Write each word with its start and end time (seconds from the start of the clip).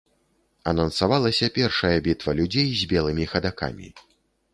Анансавалася 0.71 1.49
першая 1.57 1.91
бітва 2.07 2.31
людзей 2.39 2.67
з 2.81 2.89
белымі 2.95 3.29
хадакамі. 3.35 3.93